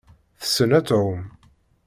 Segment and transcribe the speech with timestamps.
[0.39, 1.23] Tessen ad tεumm.